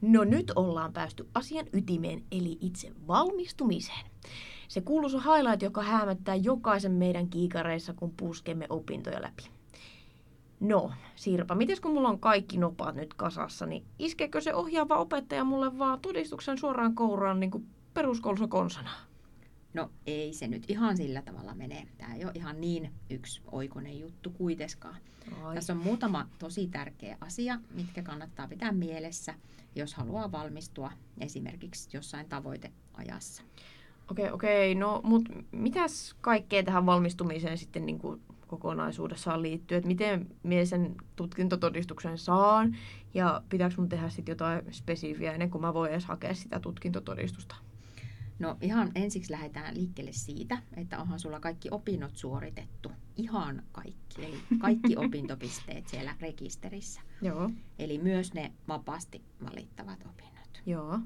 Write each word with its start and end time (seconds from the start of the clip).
No 0.00 0.24
nyt 0.24 0.52
ollaan 0.56 0.92
päästy 0.92 1.28
asian 1.34 1.66
ytimeen, 1.72 2.22
eli 2.32 2.58
itse 2.60 2.92
valmistumiseen. 3.06 4.06
Se 4.68 4.80
kuuluisa 4.80 5.18
highlight, 5.20 5.62
joka 5.62 5.82
hämättää 5.82 6.34
jokaisen 6.34 6.92
meidän 6.92 7.28
kiikareissa, 7.28 7.94
kun 7.94 8.14
puskemme 8.16 8.66
opintoja 8.68 9.22
läpi. 9.22 9.42
No, 10.60 10.92
Sirpa, 11.16 11.54
miten 11.54 11.76
kun 11.82 11.92
mulla 11.92 12.08
on 12.08 12.20
kaikki 12.20 12.58
nopat 12.58 12.94
nyt 12.94 13.14
kasassa, 13.14 13.66
niin 13.66 13.84
iskeekö 13.98 14.40
se 14.40 14.54
ohjaava 14.54 14.96
opettaja 14.96 15.44
mulle 15.44 15.78
vaan 15.78 16.00
todistuksen 16.00 16.58
suoraan 16.58 16.94
kouraan 16.94 17.40
niin 17.40 17.50
kuin 17.50 17.66
peruskoulussa 17.94 18.48
konsana? 18.48 18.90
No 19.78 19.90
ei 20.06 20.32
se 20.32 20.48
nyt 20.48 20.64
ihan 20.68 20.96
sillä 20.96 21.22
tavalla 21.22 21.54
mene. 21.54 21.88
Tämä 21.98 22.14
ei 22.14 22.24
ole 22.24 22.32
ihan 22.34 22.60
niin 22.60 22.90
yksi 23.10 23.42
oikoinen 23.52 24.00
juttu 24.00 24.30
kuitenkaan. 24.30 24.96
Ai. 25.42 25.54
Tässä 25.54 25.72
on 25.72 25.78
muutama 25.78 26.28
tosi 26.38 26.66
tärkeä 26.66 27.16
asia, 27.20 27.60
mitkä 27.74 28.02
kannattaa 28.02 28.48
pitää 28.48 28.72
mielessä, 28.72 29.34
jos 29.74 29.94
haluaa 29.94 30.32
valmistua 30.32 30.92
esimerkiksi 31.20 31.88
jossain 31.92 32.28
tavoiteajassa. 32.28 33.42
Okei, 34.10 34.24
okay, 34.24 34.34
okei. 34.34 34.72
Okay. 34.72 34.80
No, 34.80 35.00
mutta 35.04 35.32
mitäs 35.52 36.16
kaikkea 36.20 36.62
tähän 36.62 36.86
valmistumiseen 36.86 37.58
sitten 37.58 37.86
niin 37.86 37.98
kuin 37.98 38.20
kokonaisuudessaan 38.46 39.42
liittyy? 39.42 39.76
Että 39.76 39.88
miten 39.88 40.26
minä 40.42 40.64
sen 40.64 40.96
tutkintotodistuksen 41.16 42.18
saan 42.18 42.76
ja 43.14 43.42
pitääkö 43.48 43.74
mun 43.78 43.88
tehdä 43.88 44.08
sitten 44.08 44.32
jotain 44.32 44.62
spesifiä 44.70 45.32
ennen 45.32 45.50
kuin 45.50 45.62
mä 45.62 45.74
voin 45.74 45.92
edes 45.92 46.04
hakea 46.04 46.34
sitä 46.34 46.60
tutkintotodistusta? 46.60 47.67
No 48.38 48.56
ihan 48.60 48.92
ensiksi 48.94 49.32
lähdetään 49.32 49.74
liikkeelle 49.74 50.12
siitä, 50.12 50.62
että 50.76 50.98
onhan 50.98 51.20
sulla 51.20 51.40
kaikki 51.40 51.68
opinnot 51.70 52.16
suoritettu. 52.16 52.92
Ihan 53.16 53.62
kaikki. 53.72 54.24
Eli 54.24 54.38
kaikki 54.58 54.96
opintopisteet 55.06 55.88
siellä 55.88 56.16
rekisterissä. 56.20 57.00
Joo. 57.22 57.50
Eli 57.78 57.98
myös 57.98 58.34
ne 58.34 58.52
vapaasti 58.68 59.22
valittavat 59.44 60.00
opinnot. 60.06 60.62
Joo. 60.66 60.98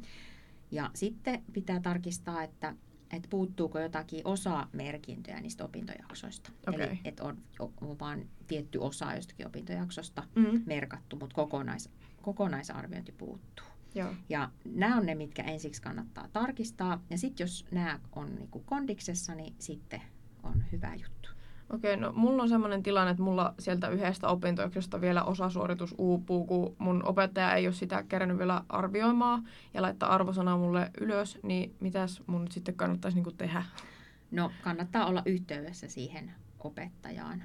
Ja 0.70 0.90
sitten 0.94 1.42
pitää 1.52 1.80
tarkistaa, 1.80 2.42
että, 2.42 2.74
että 3.10 3.28
puuttuuko 3.28 3.78
jotakin 3.80 4.20
osa-merkintöjä 4.24 5.40
niistä 5.40 5.64
opintojaksoista. 5.64 6.50
Okay. 6.66 6.82
Eli 6.82 7.00
että 7.04 7.24
on, 7.24 7.38
on 7.58 7.98
vain 7.98 8.30
tietty 8.46 8.78
osa 8.78 9.14
jostakin 9.14 9.46
opintojaksosta 9.46 10.22
Mm. 10.34 10.62
merkattu, 10.66 11.16
mutta 11.16 11.34
kokonais, 11.34 11.88
kokonaisarviointi 12.22 13.12
puuttuu. 13.12 13.66
Joo. 13.94 14.14
Ja 14.28 14.50
nämä 14.64 14.96
on 14.96 15.06
ne, 15.06 15.14
mitkä 15.14 15.42
ensiksi 15.42 15.82
kannattaa 15.82 16.28
tarkistaa. 16.32 17.02
Ja 17.10 17.18
sitten 17.18 17.44
jos 17.44 17.66
nämä 17.70 18.00
on 18.12 18.34
niinku 18.34 18.62
kondiksessa, 18.66 19.34
niin 19.34 19.54
sitten 19.58 20.02
on 20.42 20.64
hyvä 20.72 20.94
juttu. 20.94 21.28
Okei, 21.70 21.96
no 21.96 22.12
mulla 22.12 22.42
on 22.42 22.48
semmoinen 22.48 22.82
tilanne, 22.82 23.10
että 23.10 23.22
mulla 23.22 23.54
sieltä 23.58 23.88
yhdestä 23.88 24.28
opintojaksosta 24.28 25.00
vielä 25.00 25.24
osasuoritus 25.24 25.94
uupuu, 25.98 26.46
kun 26.46 26.76
mun 26.78 27.08
opettaja 27.08 27.54
ei 27.54 27.66
ole 27.66 27.74
sitä 27.74 28.02
kerännyt 28.02 28.38
vielä 28.38 28.64
arvioimaan 28.68 29.48
ja 29.74 29.82
laittaa 29.82 30.14
arvosanaa 30.14 30.58
mulle 30.58 30.90
ylös, 31.00 31.38
niin 31.42 31.74
mitäs 31.80 32.22
mun 32.26 32.42
nyt 32.42 32.52
sitten 32.52 32.74
kannattaisi 32.74 33.16
niinku 33.16 33.32
tehdä? 33.32 33.64
No 34.30 34.50
kannattaa 34.62 35.06
olla 35.06 35.22
yhteydessä 35.26 35.88
siihen 35.88 36.32
opettajaan 36.58 37.42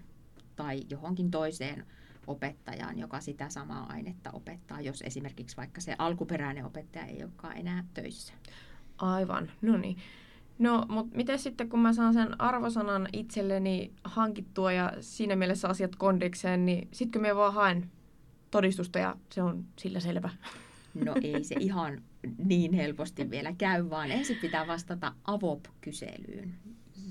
tai 0.56 0.82
johonkin 0.90 1.32
toiseen 1.32 1.86
opettajaan, 2.28 3.00
joka 3.00 3.20
sitä 3.20 3.50
samaa 3.50 3.86
ainetta 3.90 4.30
opettaa, 4.32 4.57
jos 4.88 5.02
esimerkiksi 5.02 5.58
vaikka 5.58 5.82
se 5.82 5.96
alkuperäinen 5.98 6.66
opettaja 6.66 7.06
ei 7.06 7.24
olekaan 7.24 7.58
enää 7.58 7.84
töissä. 7.94 8.34
Aivan, 8.98 9.52
no 9.62 9.78
niin. 9.78 9.98
No, 10.60 10.86
mutta 10.90 11.18
miten 11.18 11.40
sitten, 11.40 11.70
kun 11.70 11.80
mä 11.80 11.94
saan 11.94 12.14
sen 12.14 12.42
arvosanan 12.42 13.08
itselleni 13.14 13.92
hankittua 14.04 14.72
ja 14.72 14.94
siinä 15.00 15.36
mielessä 15.36 15.68
asiat 15.68 15.96
kondikseen, 15.96 16.66
niin 16.66 16.90
kun 17.14 17.22
mä 17.22 17.36
vaan 17.36 17.54
haen 17.54 17.92
todistusta 18.52 19.00
ja 19.00 19.16
se 19.32 19.42
on 19.42 19.66
sillä 19.80 20.00
selvä. 20.00 20.30
No 20.94 21.16
ei 21.22 21.44
se 21.44 21.56
ihan 21.60 22.02
niin 22.38 22.74
helposti 22.74 23.30
vielä 23.30 23.54
käy, 23.58 23.90
vaan 23.90 24.12
ensin 24.12 24.38
pitää 24.42 24.68
vastata 24.68 25.14
AVOP-kyselyyn. 25.26 26.56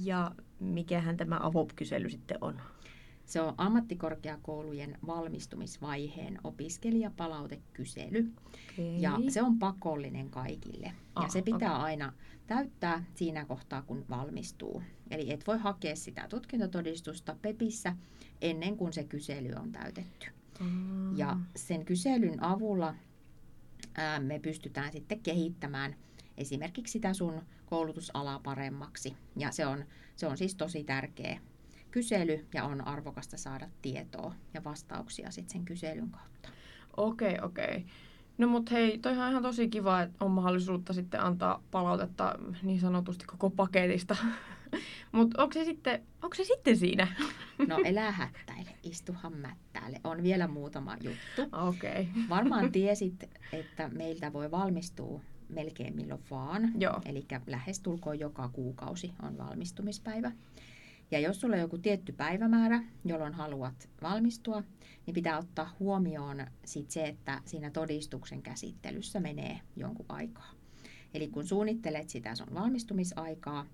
Ja 0.02 0.30
mikähän 0.60 1.16
tämä 1.16 1.38
AVOP-kysely 1.42 2.10
sitten 2.10 2.38
on? 2.40 2.60
Se 3.26 3.40
on 3.40 3.54
ammattikorkeakoulujen 3.58 4.98
valmistumisvaiheen 5.06 6.38
opiskelijapalautekysely. 6.44 8.32
Okay. 8.74 8.84
Ja 8.98 9.18
se 9.28 9.42
on 9.42 9.58
pakollinen 9.58 10.30
kaikille. 10.30 10.92
Ah, 11.14 11.24
ja 11.24 11.28
se 11.28 11.42
pitää 11.42 11.74
okei. 11.74 11.84
aina 11.84 12.12
täyttää 12.46 13.04
siinä 13.14 13.44
kohtaa, 13.44 13.82
kun 13.82 14.04
valmistuu. 14.10 14.82
Eli 15.10 15.32
et 15.32 15.46
voi 15.46 15.58
hakea 15.58 15.96
sitä 15.96 16.26
tutkintotodistusta 16.28 17.36
PEPissä 17.42 17.96
ennen 18.40 18.76
kuin 18.76 18.92
se 18.92 19.04
kysely 19.04 19.52
on 19.52 19.72
täytetty. 19.72 20.26
Mm. 20.60 21.16
Ja 21.16 21.36
sen 21.56 21.84
kyselyn 21.84 22.42
avulla 22.42 22.94
ää, 23.94 24.20
me 24.20 24.38
pystytään 24.38 24.92
sitten 24.92 25.20
kehittämään 25.20 25.96
esimerkiksi 26.36 26.92
sitä 26.92 27.14
sun 27.14 27.42
koulutusalaa 27.66 28.40
paremmaksi. 28.40 29.16
Ja 29.36 29.50
se 29.50 29.66
on, 29.66 29.84
se 30.16 30.26
on 30.26 30.36
siis 30.36 30.54
tosi 30.54 30.84
tärkeä 30.84 31.40
kysely 31.90 32.46
ja 32.54 32.64
on 32.64 32.86
arvokasta 32.86 33.36
saada 33.36 33.68
tietoa 33.82 34.34
ja 34.54 34.64
vastauksia 34.64 35.30
sitten 35.30 35.52
sen 35.52 35.64
kyselyn 35.64 36.10
kautta. 36.10 36.48
Okei, 36.96 37.38
okei. 37.42 37.86
No 38.38 38.46
mut 38.46 38.70
hei, 38.70 38.98
toihan 38.98 39.24
on 39.24 39.30
ihan 39.30 39.42
tosi 39.42 39.68
kiva, 39.68 40.02
että 40.02 40.24
on 40.24 40.30
mahdollisuutta 40.30 40.92
sitten 40.92 41.20
antaa 41.20 41.62
palautetta 41.70 42.38
niin 42.62 42.80
sanotusti 42.80 43.24
koko 43.24 43.50
paketista. 43.50 44.16
Mutta 45.12 45.42
onko 45.42 45.52
se, 45.52 45.64
sitten, 45.64 46.02
onko 46.22 46.34
se 46.34 46.44
sitten 46.44 46.76
siinä? 46.76 47.08
No 47.68 47.78
elää 47.84 48.10
hättäile, 48.10 48.70
istuhan 48.82 49.32
mättäälle. 49.32 50.00
On 50.04 50.22
vielä 50.22 50.48
muutama 50.48 50.96
juttu. 51.00 51.56
Okei. 51.68 51.90
Okay. 51.90 52.28
Varmaan 52.28 52.72
tiesit, 52.72 53.30
että 53.52 53.88
meiltä 53.88 54.32
voi 54.32 54.50
valmistua 54.50 55.20
melkein 55.48 55.96
milloin 55.96 56.20
vaan. 56.30 56.72
Joo. 56.80 57.00
Eli 57.04 57.26
lähestulkoon 57.46 58.18
joka 58.18 58.48
kuukausi 58.48 59.12
on 59.22 59.38
valmistumispäivä. 59.38 60.32
Ja 61.10 61.20
jos 61.20 61.40
sulla 61.40 61.56
on 61.56 61.60
joku 61.60 61.78
tietty 61.78 62.12
päivämäärä, 62.12 62.82
jolloin 63.04 63.34
haluat 63.34 63.88
valmistua, 64.02 64.62
niin 65.06 65.14
pitää 65.14 65.38
ottaa 65.38 65.76
huomioon 65.80 66.46
sit 66.64 66.90
se, 66.90 67.06
että 67.06 67.42
siinä 67.44 67.70
todistuksen 67.70 68.42
käsittelyssä 68.42 69.20
menee 69.20 69.60
jonkun 69.76 70.06
aikaa. 70.08 70.50
Eli 71.14 71.28
kun 71.28 71.46
suunnittelet 71.46 72.08
sitä 72.08 72.34
sun 72.34 72.54
valmistumisaikaa, 72.54 73.66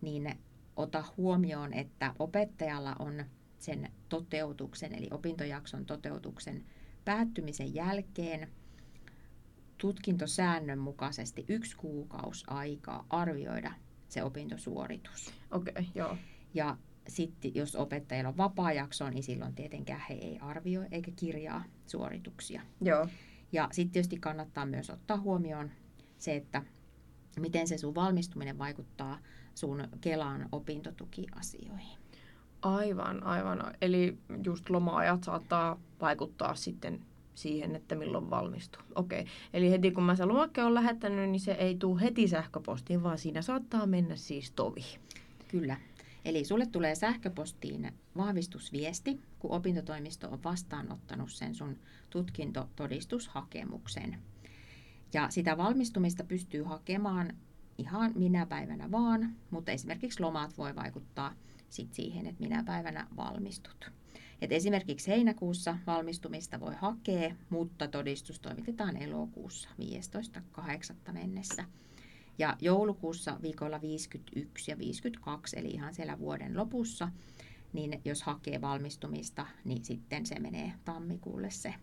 niin 0.00 0.34
ota 0.76 1.04
huomioon, 1.16 1.72
että 1.72 2.14
opettajalla 2.18 2.96
on 2.98 3.24
sen 3.58 3.92
toteutuksen, 4.08 4.94
eli 4.94 5.08
opintojakson 5.10 5.86
toteutuksen 5.86 6.64
päättymisen 7.04 7.74
jälkeen 7.74 8.48
tutkintosäännön 9.78 10.78
mukaisesti 10.78 11.44
yksi 11.48 11.76
kuukausi 11.76 12.44
aikaa 12.48 13.06
arvioida 13.10 13.72
se 14.08 14.22
opintosuoritus. 14.22 15.32
Okei, 15.50 15.70
okay, 15.70 15.84
joo. 15.94 16.16
Ja 16.54 16.76
sitten 17.08 17.54
jos 17.54 17.76
opettajilla 17.76 18.28
on 18.28 18.36
vapaa-jakso, 18.36 19.10
niin 19.10 19.22
silloin 19.22 19.54
tietenkään 19.54 20.02
he 20.08 20.14
ei 20.14 20.38
arvioi 20.38 20.86
eikä 20.90 21.12
kirjaa 21.16 21.64
suorituksia. 21.86 22.62
Joo. 22.80 23.08
Ja 23.52 23.68
sitten 23.72 23.92
tietysti 23.92 24.16
kannattaa 24.16 24.66
myös 24.66 24.90
ottaa 24.90 25.18
huomioon 25.18 25.70
se, 26.18 26.36
että 26.36 26.62
miten 27.40 27.68
se 27.68 27.78
sun 27.78 27.94
valmistuminen 27.94 28.58
vaikuttaa 28.58 29.18
sun 29.54 29.88
Kelan 30.00 30.48
opintotukiasioihin. 30.52 31.98
Aivan, 32.62 33.22
aivan. 33.22 33.74
Eli 33.80 34.18
just 34.44 34.70
loma-ajat 34.70 35.24
saattaa 35.24 35.80
vaikuttaa 36.00 36.54
sitten 36.54 37.00
siihen, 37.34 37.76
että 37.76 37.94
milloin 37.94 38.30
valmistuu. 38.30 38.82
Okei, 38.94 39.26
eli 39.52 39.70
heti 39.70 39.90
kun 39.90 40.04
mä 40.04 40.16
sen 40.16 40.28
lomakkeen 40.28 40.66
on 40.66 40.74
lähettänyt, 40.74 41.30
niin 41.30 41.40
se 41.40 41.52
ei 41.52 41.76
tule 41.76 42.00
heti 42.00 42.28
sähköpostiin, 42.28 43.02
vaan 43.02 43.18
siinä 43.18 43.42
saattaa 43.42 43.86
mennä 43.86 44.16
siis 44.16 44.50
tovi. 44.50 44.84
Kyllä. 45.48 45.76
Eli 46.24 46.44
sulle 46.44 46.66
tulee 46.66 46.94
sähköpostiin 46.94 47.92
vahvistusviesti, 48.16 49.20
kun 49.38 49.50
opintotoimisto 49.50 50.30
on 50.30 50.44
vastaanottanut 50.44 51.32
sen 51.32 51.54
sun 51.54 51.78
tutkintotodistushakemuksen. 52.10 54.18
Ja 55.12 55.30
sitä 55.30 55.56
valmistumista 55.56 56.24
pystyy 56.24 56.62
hakemaan 56.62 57.32
ihan 57.78 58.12
minä 58.14 58.46
päivänä 58.46 58.90
vaan, 58.90 59.36
mutta 59.50 59.72
esimerkiksi 59.72 60.20
lomat 60.20 60.58
voi 60.58 60.76
vaikuttaa 60.76 61.34
sit 61.68 61.92
siihen, 61.92 62.26
että 62.26 62.42
minä 62.42 62.62
päivänä 62.66 63.06
valmistut. 63.16 63.90
Et 64.42 64.52
esimerkiksi 64.52 65.10
heinäkuussa 65.10 65.78
valmistumista 65.86 66.60
voi 66.60 66.74
hakea, 66.74 67.34
mutta 67.50 67.88
todistus 67.88 68.40
toimitetaan 68.40 68.96
elokuussa 68.96 69.68
15.8. 71.06 71.12
mennessä. 71.12 71.64
Ja 72.38 72.56
joulukuussa 72.60 73.38
viikolla 73.42 73.80
51 73.80 74.70
ja 74.70 74.78
52, 74.78 75.58
eli 75.58 75.70
ihan 75.70 75.94
siellä 75.94 76.18
vuoden 76.18 76.56
lopussa, 76.56 77.08
niin 77.72 78.00
jos 78.04 78.22
hakee 78.22 78.60
valmistumista, 78.60 79.46
niin 79.64 79.84
sitten 79.84 80.26
se 80.26 80.38
menee 80.38 80.72
tammikuulle 80.84 81.50
se, 81.50 81.74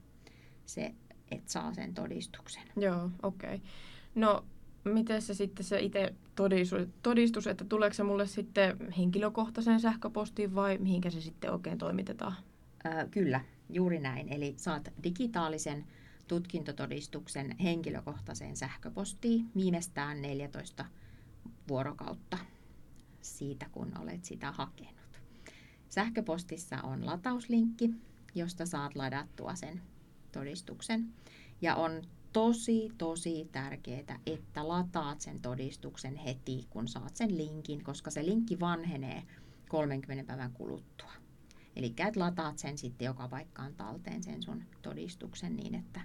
se 0.65 0.93
että 1.31 1.51
saa 1.51 1.73
sen 1.73 1.93
todistuksen. 1.93 2.63
Joo, 2.77 3.09
okei. 3.23 3.55
Okay. 3.55 3.67
No, 4.15 4.45
miten 4.83 5.21
se 5.21 5.33
sitten 5.33 5.65
se 5.65 5.79
itse 5.79 6.13
todistus, 6.35 6.87
todistus, 7.03 7.47
että 7.47 7.65
tuleeko 7.65 7.93
se 7.93 8.03
mulle 8.03 8.27
sitten 8.27 8.77
henkilökohtaisen 8.97 9.79
sähköpostiin 9.79 10.55
vai 10.55 10.77
mihinkä 10.77 11.09
se 11.09 11.21
sitten 11.21 11.51
oikein 11.51 11.77
toimitetaan? 11.77 12.35
Kyllä, 13.11 13.41
juuri 13.69 13.99
näin. 13.99 14.33
Eli 14.33 14.53
saat 14.57 14.93
digitaalisen 15.03 15.85
tutkintotodistuksen 16.31 17.55
henkilökohtaiseen 17.57 18.57
sähköpostiin 18.57 19.51
viimeistään 19.55 20.21
14 20.21 20.85
vuorokautta 21.67 22.37
siitä, 23.21 23.69
kun 23.71 23.97
olet 23.99 24.25
sitä 24.25 24.51
hakenut. 24.51 25.21
Sähköpostissa 25.89 26.81
on 26.81 27.05
latauslinkki, 27.05 27.89
josta 28.35 28.65
saat 28.65 28.95
ladattua 28.95 29.55
sen 29.55 29.81
todistuksen. 30.31 31.13
Ja 31.61 31.75
on 31.75 32.01
tosi, 32.33 32.89
tosi 32.97 33.49
tärkeää, 33.51 34.19
että 34.25 34.67
lataat 34.67 35.21
sen 35.21 35.41
todistuksen 35.41 36.15
heti, 36.15 36.67
kun 36.69 36.87
saat 36.87 37.15
sen 37.15 37.37
linkin, 37.37 37.83
koska 37.83 38.11
se 38.11 38.25
linkki 38.25 38.59
vanhenee 38.59 39.23
30 39.69 40.23
päivän 40.23 40.51
kuluttua. 40.53 41.11
Eli 41.75 41.93
et 41.97 42.15
lataat 42.15 42.57
sen 42.57 42.77
sitten 42.77 43.05
joka 43.05 43.27
paikkaan 43.27 43.75
talteen 43.75 44.23
sen 44.23 44.43
sun 44.43 44.63
todistuksen 44.81 45.55
niin, 45.55 45.75
että 45.75 46.01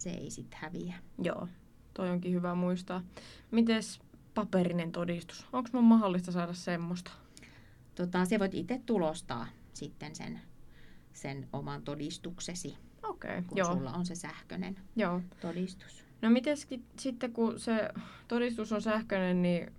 se 0.00 0.10
ei 0.10 0.30
sitten 0.30 0.58
häviä. 0.62 0.94
Joo, 1.22 1.48
toi 1.94 2.10
onkin 2.10 2.32
hyvä 2.32 2.54
muistaa. 2.54 3.02
Mites 3.50 4.00
paperinen 4.34 4.92
todistus? 4.92 5.46
Onko 5.52 5.68
mun 5.72 5.84
mahdollista 5.84 6.32
saada 6.32 6.52
semmoista? 6.52 7.10
Tota, 7.94 8.24
se 8.24 8.38
voit 8.38 8.54
itse 8.54 8.80
tulostaa 8.86 9.46
sitten 9.74 10.16
sen, 10.16 10.40
sen 11.12 11.48
oman 11.52 11.82
todistuksesi. 11.82 12.76
Okei, 13.02 13.42
kun 13.42 13.58
joo. 13.58 13.72
sulla 13.72 13.92
on 13.92 14.06
se 14.06 14.14
sähköinen 14.14 14.76
joo. 14.96 15.20
todistus. 15.40 16.04
No 16.22 16.30
miten 16.30 16.56
sitten, 16.98 17.32
kun 17.32 17.60
se 17.60 17.88
todistus 18.28 18.72
on 18.72 18.82
sähköinen, 18.82 19.42
niin 19.42 19.72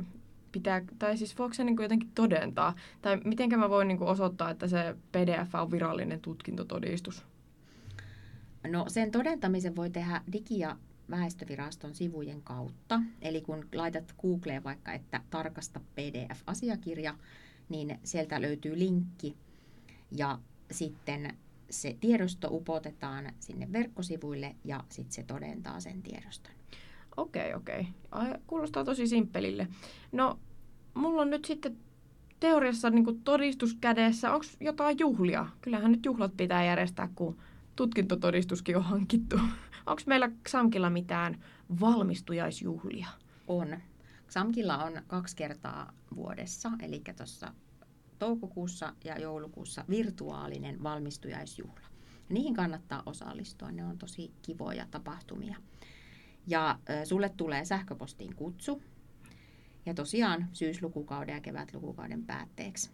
pitää, 0.51 0.81
tai 0.99 1.17
siis 1.17 1.37
voiko 1.37 1.53
se 1.53 1.63
niin 1.63 1.75
kuin 1.75 1.83
jotenkin 1.83 2.11
todentaa? 2.15 2.75
Tai 3.01 3.21
miten 3.25 3.59
mä 3.59 3.69
voin 3.69 3.87
niin 3.87 3.97
kuin 3.97 4.09
osoittaa, 4.09 4.49
että 4.49 4.67
se 4.67 4.95
PDF 5.11 5.55
on 5.55 5.71
virallinen 5.71 6.19
tutkintotodistus? 6.19 7.25
No 8.67 8.85
sen 8.87 9.11
todentamisen 9.11 9.75
voi 9.75 9.89
tehdä 9.89 10.21
Digi- 10.31 10.59
ja 10.59 10.77
väestöviraston 11.09 11.95
sivujen 11.95 12.41
kautta. 12.41 13.01
Eli 13.21 13.41
kun 13.41 13.67
laitat 13.75 14.15
Googleen 14.21 14.63
vaikka, 14.63 14.93
että 14.93 15.21
tarkasta 15.29 15.79
PDF-asiakirja, 15.95 17.15
niin 17.69 17.99
sieltä 18.03 18.41
löytyy 18.41 18.79
linkki 18.79 19.35
ja 20.17 20.39
sitten 20.71 21.37
se 21.69 21.97
tiedosto 21.99 22.47
upotetaan 22.51 23.33
sinne 23.39 23.71
verkkosivuille 23.71 24.55
ja 24.63 24.83
sitten 24.89 25.13
se 25.13 25.23
todentaa 25.23 25.79
sen 25.79 26.01
tiedoston. 26.01 26.53
Okei, 27.17 27.53
okei. 27.53 27.87
Kuulostaa 28.47 28.85
tosi 28.85 29.07
simppelille. 29.07 29.67
No, 30.11 30.39
mulla 30.93 31.21
on 31.21 31.29
nyt 31.29 31.45
sitten 31.45 31.77
teoriassa 32.39 32.89
niin 32.89 33.21
todistus 33.23 33.77
kädessä. 33.81 34.33
Onko 34.33 34.45
jotain 34.59 34.99
juhlia? 34.99 35.47
Kyllähän 35.61 35.91
nyt 35.91 36.05
juhlat 36.05 36.37
pitää 36.37 36.65
järjestää, 36.65 37.09
kun 37.15 37.37
tutkintotodistuskin 37.75 38.77
on 38.77 38.83
hankittu. 38.83 39.35
Onko 39.85 40.01
meillä 40.05 40.31
Xamkilla 40.49 40.89
mitään 40.89 41.43
valmistujaisjuhlia? 41.79 43.07
On. 43.47 43.77
Xamkilla 44.29 44.77
on 44.77 45.01
kaksi 45.07 45.35
kertaa 45.35 45.93
vuodessa, 46.15 46.71
eli 46.81 47.01
tuossa 47.17 47.53
toukokuussa 48.19 48.93
ja 49.03 49.19
joulukuussa 49.19 49.85
virtuaalinen 49.89 50.83
valmistujaisjuhla. 50.83 51.87
Niihin 52.29 52.53
kannattaa 52.53 53.03
osallistua, 53.05 53.71
ne 53.71 53.85
on 53.85 53.97
tosi 53.97 54.31
kivoja 54.41 54.87
tapahtumia. 54.91 55.57
Ja 56.47 56.79
sulle 57.03 57.29
tulee 57.29 57.65
sähköpostiin 57.65 58.35
kutsu. 58.35 58.83
Ja 59.85 59.93
tosiaan 59.93 60.47
syyslukukauden 60.53 61.35
ja 61.35 61.41
kevätlukukauden 61.41 62.25
päätteeksi 62.25 62.91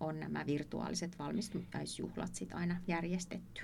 on 0.00 0.20
nämä 0.20 0.46
virtuaaliset 0.46 1.18
valmistujaisjuhlat 1.18 2.34
sit 2.34 2.52
aina 2.52 2.80
järjestetty. 2.86 3.62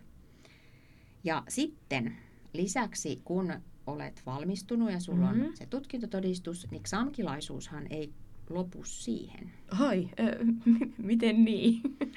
Ja 1.26 1.42
sitten 1.48 2.16
lisäksi, 2.52 3.20
kun 3.24 3.54
olet 3.86 4.22
valmistunut 4.26 4.92
ja 4.92 5.00
sulla 5.00 5.26
mm-hmm. 5.26 5.46
on 5.46 5.56
se 5.56 5.66
tutkintotodistus, 5.66 6.70
niin 6.70 6.82
XAMKilaisuushan 6.82 7.86
ei 7.90 8.12
lopu 8.50 8.84
siihen. 8.84 9.52
Ai, 9.70 10.08
äh, 10.20 10.28
miten 10.98 11.44
niin? 11.44 11.80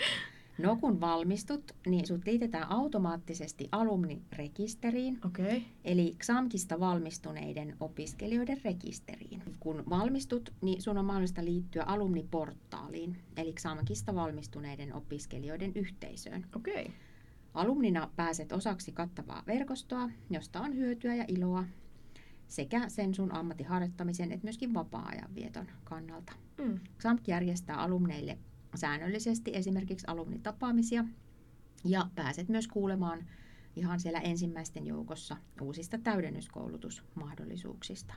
No 0.57 0.75
kun 0.75 1.01
valmistut, 1.01 1.75
niin 1.85 2.07
sut 2.07 2.21
liitetään 2.25 2.71
automaattisesti 2.71 3.69
alumnirekisteriin, 3.71 5.19
okay. 5.25 5.61
eli 5.85 6.15
XAMKista 6.19 6.79
valmistuneiden 6.79 7.75
opiskelijoiden 7.79 8.61
rekisteriin. 8.63 9.43
Kun 9.59 9.83
valmistut, 9.89 10.53
niin 10.61 10.81
sun 10.81 10.97
on 10.97 11.05
mahdollista 11.05 11.45
liittyä 11.45 11.83
alumniportaaliin, 11.83 13.17
eli 13.37 13.53
XAMKista 13.53 14.15
valmistuneiden 14.15 14.93
opiskelijoiden 14.93 15.71
yhteisöön. 15.75 16.45
Okay. 16.55 16.85
Alumnina 17.53 18.09
pääset 18.15 18.51
osaksi 18.51 18.91
kattavaa 18.91 19.43
verkostoa, 19.47 20.09
josta 20.29 20.61
on 20.61 20.75
hyötyä 20.75 21.15
ja 21.15 21.25
iloa 21.27 21.63
sekä 22.47 22.89
sen 22.89 23.15
sun 23.15 23.35
ammattiharjoittamisen 23.35 24.31
että 24.31 24.45
myöskin 24.45 24.73
vapaa-ajan 24.73 25.35
vieton 25.35 25.67
kannalta. 25.83 26.33
Mm. 26.57 26.79
XAMK 26.97 27.27
järjestää 27.27 27.77
alumneille 27.77 28.37
säännöllisesti 28.75 29.51
esimerkiksi 29.53 30.07
alumnitapaamisia 30.07 31.05
ja 31.85 32.09
pääset 32.15 32.49
myös 32.49 32.67
kuulemaan 32.67 33.25
ihan 33.75 33.99
siellä 33.99 34.19
ensimmäisten 34.19 34.87
joukossa 34.87 35.37
uusista 35.61 35.97
täydennyskoulutusmahdollisuuksista. 35.97 38.13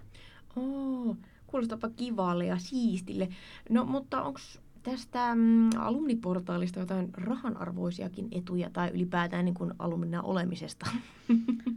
Oo, 0.57 1.17
kuulostapa 1.47 1.91
kivalle 1.91 2.47
ja 2.47 2.59
siistille. 2.59 3.29
No 3.71 3.85
mutta 3.85 4.23
onko 4.23 4.41
tästä 4.83 5.35
mm, 5.35 5.71
alumniportaalista 5.79 6.81
jotain 6.81 7.11
rahanarvoisiakin 7.15 8.29
etuja 8.31 8.71
tai 8.71 8.91
ylipäätään 8.91 9.45
niin 9.45 9.55
kuin 9.55 9.73
alumnina 9.79 10.23
olemisesta? 10.23 10.87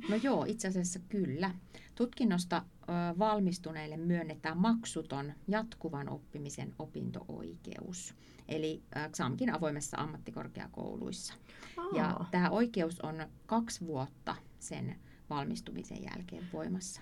No 0.10 0.16
joo, 0.16 0.46
itse 0.48 0.68
asiassa 0.68 1.00
kyllä. 1.10 1.52
Tutkinnosta 1.96 2.58
ö, 2.58 3.20
valmistuneille 3.20 3.98
myönnetään 3.98 4.58
maksuton 4.58 5.34
jatkuvan 5.48 6.10
oppimisen 6.10 6.74
opinto-oikeus. 6.80 8.16
Eli 8.48 8.84
XAMKin 9.12 9.54
avoimessa 9.54 9.98
ammattikorkeakouluissa. 9.98 11.34
Aa. 11.78 11.90
Ja 11.96 12.20
tämä 12.32 12.50
oikeus 12.50 13.00
on 13.02 13.16
kaksi 13.46 13.88
vuotta 13.88 14.36
sen 14.60 14.96
valmistumisen 15.30 16.04
jälkeen 16.04 16.44
voimassa. 16.54 17.02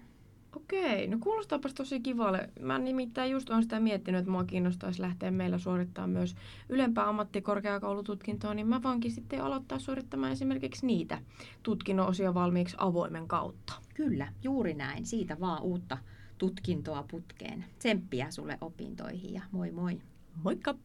Okei, 0.55 1.07
no 1.07 1.17
kuulostaapas 1.19 1.73
tosi 1.73 1.99
kivalle. 1.99 2.49
Mä 2.59 2.79
nimittäin 2.79 3.31
just 3.31 3.49
on 3.49 3.63
sitä 3.63 3.79
miettinyt, 3.79 4.19
että 4.19 4.31
mua 4.31 4.43
kiinnostaisi 4.43 5.01
lähteä 5.01 5.31
meillä 5.31 5.57
suorittaa 5.57 6.07
myös 6.07 6.35
ylempää 6.69 7.09
ammattikorkeakoulututkintoa, 7.09 8.53
niin 8.53 8.67
mä 8.67 8.83
voinkin 8.83 9.11
sitten 9.11 9.43
aloittaa 9.43 9.79
suorittamaan 9.79 10.31
esimerkiksi 10.31 10.85
niitä 10.85 11.21
tutkinnon 11.63 12.07
osia 12.07 12.33
valmiiksi 12.33 12.75
avoimen 12.79 13.27
kautta. 13.27 13.73
Kyllä, 13.93 14.33
juuri 14.43 14.73
näin. 14.73 15.05
Siitä 15.05 15.39
vaan 15.39 15.61
uutta 15.61 15.97
tutkintoa 16.37 17.03
putkeen. 17.11 17.65
Tsemppiä 17.79 18.31
sulle 18.31 18.57
opintoihin 18.61 19.33
ja 19.33 19.41
moi 19.51 19.71
moi. 19.71 20.01
Moikka! 20.43 20.75